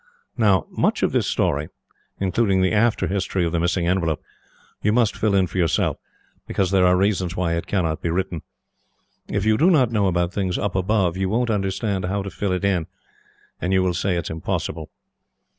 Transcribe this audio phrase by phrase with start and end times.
[0.35, 1.69] Now, much of this story,
[2.19, 4.19] including the after history of the missing envelope,
[4.81, 5.97] you must fill in for yourself,
[6.47, 8.41] because there are reasons why it cannot be written.
[9.27, 12.51] If you do not know about things Up Above, you won't understand how to fill
[12.51, 12.87] it in,
[13.61, 14.89] and you will say it is impossible.